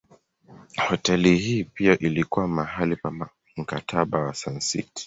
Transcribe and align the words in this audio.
Hoteli 0.87 1.35
hii 1.37 1.63
pia 1.63 1.97
ilikuwa 1.99 2.47
mahali 2.47 2.95
pa 2.95 3.29
Mkataba 3.57 4.19
wa 4.19 4.33
Sun 4.33 4.59
City. 4.59 4.91